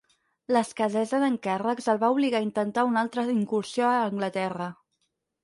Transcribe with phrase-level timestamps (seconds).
[0.55, 4.73] L'escassesa d'encàrrecs el va obligar a intentar una altra incursió a Anglaterra.